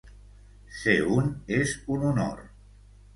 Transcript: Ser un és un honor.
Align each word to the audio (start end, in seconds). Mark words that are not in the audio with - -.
Ser 0.77 0.95
un 1.15 1.29
és 1.57 1.73
un 1.97 2.07
honor. 2.13 2.41